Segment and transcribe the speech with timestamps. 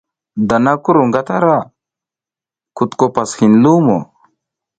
[0.47, 1.57] Dana ki ru ngatara,
[2.75, 3.97] kutuko pas hin lumo.